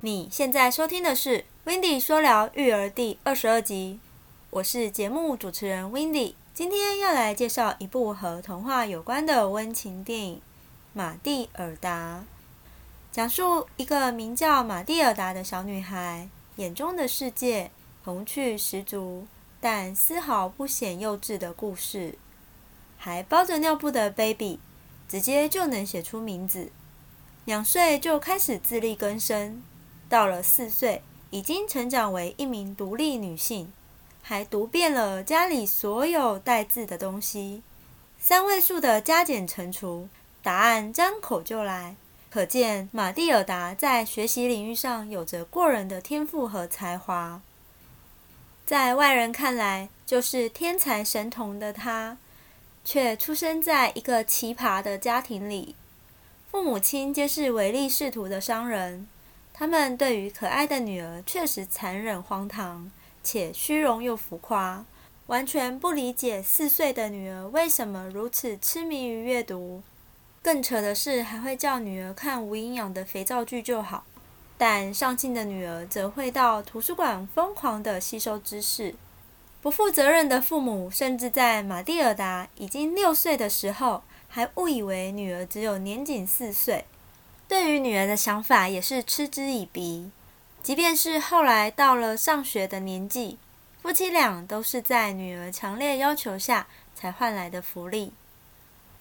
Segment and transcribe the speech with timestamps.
[0.00, 3.98] 你现在收听的是《Windy 说聊育儿》第二十二集，
[4.50, 10.36] 我是节目主持人 Windy，今天要来介绍一部和童话有关的温情电影
[10.92, 12.20] 《马蒂尔达》，
[13.10, 17.72] 讲述一个名叫马蒂尔达的小女孩眼中的世界，
[18.04, 19.26] 童趣十足，
[19.60, 22.16] 但丝毫不显幼稚的故事。
[22.96, 24.60] 还包着尿布的 baby，
[25.08, 26.70] 直接就能写出名字，
[27.44, 29.60] 两岁就开始自力更生。
[30.08, 33.72] 到了四岁，已经成长为一名独立女性，
[34.22, 37.62] 还读遍了家里所有带字的东西，
[38.18, 40.08] 三位数的加减乘除
[40.42, 41.96] 答案张口就来，
[42.30, 47.40] 可见马蒂尔达在学习领域上有着过人的天赋和才华。
[48.64, 52.18] 在外人看来就是天才神童的她，
[52.84, 55.74] 却出生在一个奇葩的家庭里，
[56.50, 59.06] 父母亲皆是唯利是图的商人。
[59.58, 62.88] 他们对于可爱的女儿确实残忍荒唐，
[63.24, 64.84] 且虚荣又浮夸，
[65.26, 69.82] 完全不理解四岁的女儿为什么如此痴迷于阅读。
[70.42, 74.04] 更扯的是，还会叫女儿看无营养的肥皂剧就好。
[74.56, 78.94] 但上进的女儿则会到图书馆疯狂地吸收知识。
[79.60, 86.84] 不负责任的父母甚至在马蒂尔达已经六岁的时候，还误以为女儿只有年仅四岁。
[87.48, 90.10] 对于女儿的想法也是嗤之以鼻，
[90.62, 93.38] 即便是后来到了上学的年纪，
[93.80, 98.12] 夫妻俩都是在女儿强烈要求下才换来的福利。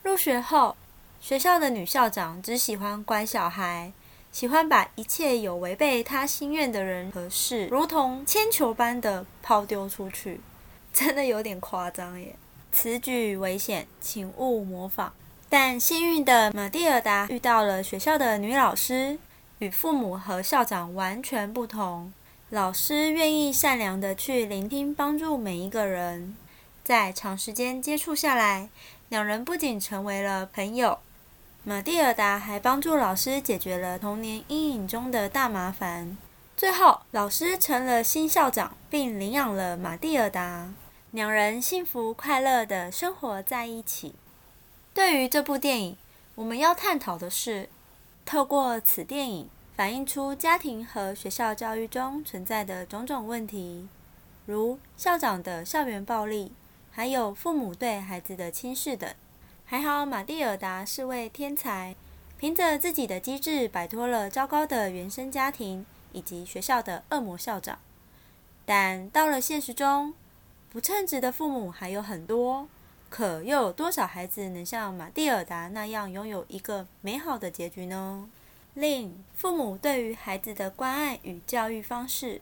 [0.02, 0.78] 入学后，
[1.20, 3.92] 学校的女校长只喜欢乖小孩，
[4.32, 10.40] 喜欢把一切有违背她心愿的人和事，如同铅球般的抛丢出去，
[10.94, 12.34] 真的有点夸张耶！
[12.72, 15.12] 此举危险，请勿模仿。
[15.50, 19.18] 但幸运的马蒂尔达遇到了学校的女老师，
[19.60, 22.12] 与父母和校长完全不同。
[22.50, 26.36] 老师愿意善良的去聆听、帮助每一个人，
[26.84, 28.70] 在长时间接触下来，
[29.10, 31.00] 两人不仅成为了朋友，
[31.64, 36.18] 马蒂尔达还帮助老师解决了童年阴影中的大麻烦。
[36.56, 40.70] 最后，老师成了新校长，并领养了马蒂尔达，
[41.12, 44.16] 两人幸福快乐的生活在一起。
[44.98, 45.96] 对于这部电影，
[46.34, 47.70] 我们要探讨的是，
[48.26, 53.88] 透过此电影反映出家庭和学校教育中存在的种种问题，
[54.48, 56.52] 如校长的校园暴力，
[56.90, 59.08] 还有父母对孩子的轻视等。
[59.66, 61.96] 还好马蒂尔达是位天才，
[62.40, 67.78] 凭着自己的机智摆脱了糟糕的原生家庭以及学校的恶魔校长。
[68.66, 70.16] 但到了现实中，
[70.72, 72.68] 不称职的父母还有很多。
[73.10, 78.30] 可又有多少孩子能像马蒂尔达那样拥有一个美好的结局呢？
[78.74, 82.42] 另，父母对于孩子的关爱与教育方式，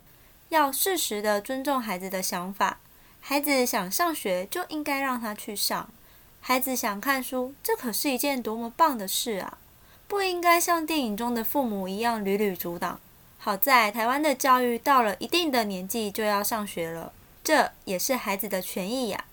[0.50, 2.80] 要适时的尊重孩子的想法。
[3.22, 5.90] 孩子想上学就应该让他去上，
[6.42, 9.58] 孩子想看书，这可是一件多么棒的事啊！
[10.08, 13.00] 不应该像电影中的父母一样屡屡阻挡。
[13.40, 19.26] 好在台湾的教育到了一定的年纪就要上学了，这也是孩子的权益呀。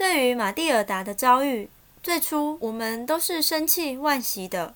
[0.00, 1.68] 对于马蒂尔达的遭遇，
[2.02, 4.72] 最初我们都是生气惋惜的。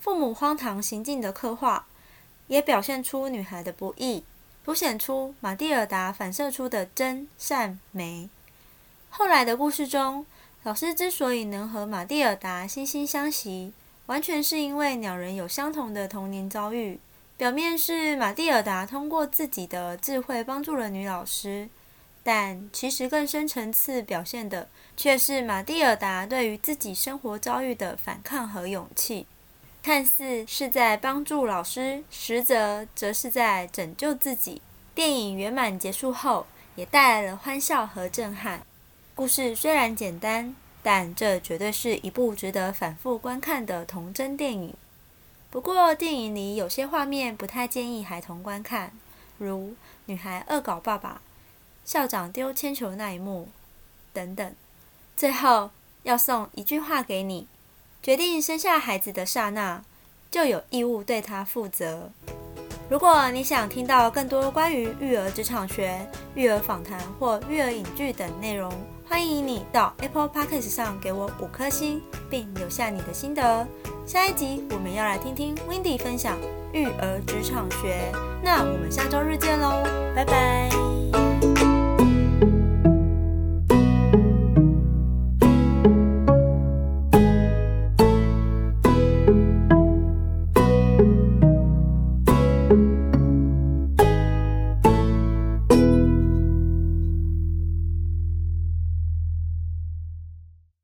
[0.00, 1.84] 父母荒唐行径的刻画，
[2.46, 4.24] 也表现出女孩的不易，
[4.64, 8.30] 凸显出马蒂尔达反射出的真善美。
[9.10, 10.24] 后来的故事中，
[10.62, 13.74] 老师之所以能和马蒂尔达惺惺相惜，
[14.06, 16.98] 完全是因为两人有相同的童年遭遇。
[17.36, 21.68] 表面是马蒂尔达通过自己的智慧帮助了女老师。
[22.24, 29.26] 但其实更深层次表现的，却是马蒂尔达对于自己生活遭遇的反抗和勇气。
[29.82, 34.62] 看似是在帮助老师，实则则是在拯救自己。
[34.94, 38.62] 电影圆满结束后，也带来了欢笑和震撼。
[39.14, 44.74] 故事虽然简单，但这绝对是一部值得反复观看的童真电影。
[45.50, 48.92] 不过，电影里有些画面不太建议孩童观看，
[49.36, 49.74] 如
[50.06, 51.20] 女孩恶搞爸爸。
[51.84, 53.48] 校长丢铅球那一幕，
[54.12, 54.54] 等等。
[55.16, 55.70] 最后
[56.02, 57.46] 要送一句话给你：
[58.02, 59.82] 决定生下孩子的刹那，
[60.30, 62.10] 就有义务对他负责。
[62.90, 68.70] 如果你想听到更多关于育儿职场学、育儿访谈或育儿影剧等内容，
[69.08, 73.66] 欢迎你到 Apple Podcast 上给我五颗星，并留下你的心得。
[74.06, 76.36] 下一集我们要来听听 Wendy 分享
[76.72, 78.12] 育儿职场学。
[78.42, 79.82] 那我们下周日见喽，
[80.14, 80.93] 拜拜。